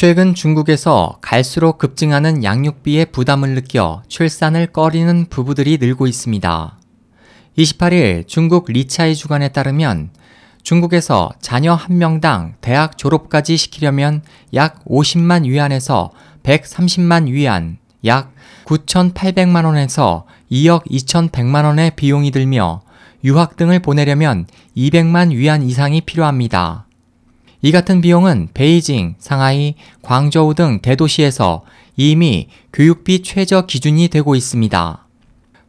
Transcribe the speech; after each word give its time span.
최근 0.00 0.34
중국에서 0.34 1.18
갈수록 1.20 1.76
급증하는 1.76 2.42
양육비의 2.42 3.12
부담을 3.12 3.54
느껴 3.54 4.02
출산을 4.08 4.68
꺼리는 4.68 5.26
부부들이 5.28 5.76
늘고 5.76 6.06
있습니다. 6.06 6.78
28일 7.58 8.26
중국 8.26 8.72
리차이 8.72 9.14
주간에 9.14 9.48
따르면 9.48 10.08
중국에서 10.62 11.28
자녀 11.42 11.74
한 11.74 11.98
명당 11.98 12.54
대학 12.62 12.96
졸업까지 12.96 13.58
시키려면 13.58 14.22
약 14.54 14.82
50만 14.86 15.44
위안에서 15.44 16.12
130만 16.44 17.28
위안, 17.28 17.76
약 18.06 18.32
9,800만 18.64 19.66
원에서 19.66 20.24
2억 20.50 20.86
2,100만 20.90 21.66
원의 21.66 21.92
비용이 21.96 22.30
들며 22.30 22.80
유학 23.22 23.56
등을 23.56 23.80
보내려면 23.80 24.46
200만 24.74 25.32
위안 25.32 25.62
이상이 25.62 26.00
필요합니다. 26.00 26.86
이 27.62 27.72
같은 27.72 28.00
비용은 28.00 28.48
베이징, 28.54 29.16
상하이, 29.18 29.74
광저우 30.02 30.54
등 30.54 30.80
대도시에서 30.80 31.62
이미 31.96 32.48
교육비 32.72 33.22
최저 33.22 33.66
기준이 33.66 34.08
되고 34.08 34.34
있습니다. 34.34 35.06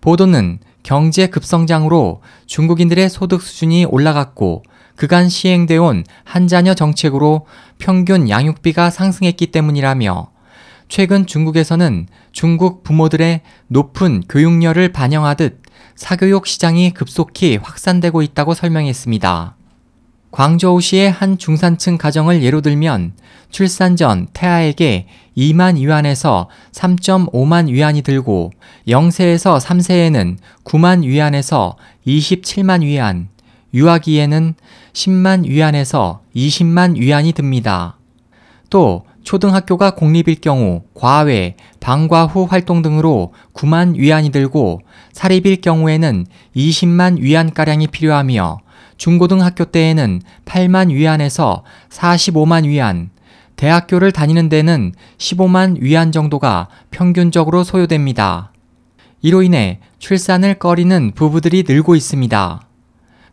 보도는 0.00 0.58
경제 0.82 1.26
급성장으로 1.26 2.22
중국인들의 2.46 3.08
소득 3.08 3.42
수준이 3.42 3.86
올라갔고 3.86 4.62
그간 4.96 5.28
시행되어 5.28 5.82
온 5.82 6.04
한자녀 6.24 6.74
정책으로 6.74 7.46
평균 7.78 8.28
양육비가 8.28 8.90
상승했기 8.90 9.48
때문이라며 9.48 10.30
최근 10.88 11.26
중국에서는 11.26 12.08
중국 12.32 12.82
부모들의 12.82 13.42
높은 13.68 14.22
교육열을 14.28 14.92
반영하듯 14.92 15.62
사교육 15.94 16.46
시장이 16.46 16.92
급속히 16.92 17.56
확산되고 17.56 18.22
있다고 18.22 18.54
설명했습니다. 18.54 19.57
광저우시의 20.30 21.10
한 21.10 21.38
중산층 21.38 21.96
가정을 21.96 22.42
예로 22.42 22.60
들면 22.60 23.12
출산 23.50 23.96
전 23.96 24.26
태아에게 24.34 25.06
2만 25.36 25.76
위안에서 25.78 26.48
3.5만 26.72 27.68
위안이 27.68 28.02
들고 28.02 28.52
0세에서 28.86 29.58
3세에는 29.58 30.36
9만 30.64 31.04
위안에서 31.04 31.76
27만 32.06 32.82
위안, 32.82 33.28
유아기에는 33.72 34.54
10만 34.92 35.46
위안에서 35.46 36.20
20만 36.36 36.98
위안이 36.98 37.32
듭니다. 37.32 37.96
또 38.70 39.04
초등학교가 39.24 39.90
공립일 39.94 40.40
경우 40.40 40.82
과외, 40.94 41.56
방과 41.80 42.26
후 42.26 42.44
활동 42.44 42.82
등으로 42.82 43.32
9만 43.54 43.96
위안이 43.96 44.30
들고 44.30 44.80
사립일 45.12 45.60
경우에는 45.60 46.26
20만 46.56 47.18
위안가량이 47.20 47.88
필요하며 47.88 48.60
중고등학교 48.98 49.64
때에는 49.64 50.20
8만 50.44 50.90
위안에서 50.90 51.64
45만 51.88 52.66
위안, 52.66 53.10
대학교를 53.56 54.12
다니는 54.12 54.48
데는 54.48 54.92
15만 55.16 55.80
위안 55.80 56.12
정도가 56.12 56.68
평균적으로 56.90 57.64
소요됩니다. 57.64 58.52
이로 59.20 59.42
인해 59.42 59.80
출산을 59.98 60.54
꺼리는 60.54 61.12
부부들이 61.14 61.64
늘고 61.66 61.96
있습니다. 61.96 62.62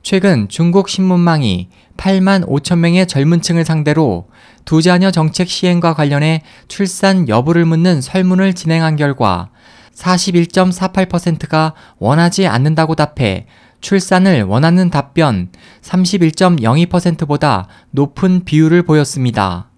최근 0.02 0.48
중국 0.50 0.90
신문망이 0.90 1.70
8만 1.98 2.48
5천 2.48 2.80
명의 2.80 3.08
젊은 3.08 3.42
층을 3.42 3.66
상대로 3.66 4.28
두 4.64 4.82
자녀 4.82 5.12
정책 5.12 5.48
시행과 5.48 5.94
관련해 5.94 6.42
출산 6.68 7.28
여부를 7.28 7.66
묻는 7.66 8.02
설문을 8.02 8.54
진행한 8.54 8.96
결과 8.96 9.50
41.48%가 9.96 11.74
원하지 11.98 12.48
않는다고 12.48 12.96
답해 12.96 13.48
출산을 13.86 14.42
원하는 14.42 14.90
답변 14.90 15.50
31.02%보다 15.84 17.68
높은 17.92 18.44
비율을 18.44 18.82
보였습니다. 18.82 19.70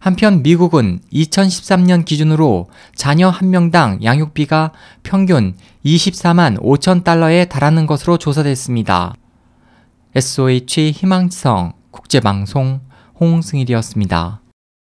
한편 0.00 0.42
미국은 0.42 0.98
2013년 1.12 2.04
기준으로 2.04 2.68
자녀 2.96 3.28
한 3.28 3.50
명당 3.50 4.02
양육비가 4.02 4.72
평균 5.04 5.54
24만 5.84 6.60
5천 6.60 7.04
달러에 7.04 7.44
달하는 7.44 7.86
것으로 7.86 8.18
조사됐습니다. 8.18 9.14
SOH 10.16 10.90
희망지성 10.90 11.72
국제방송 11.92 12.80
홍승일이었습니다. 13.20 14.40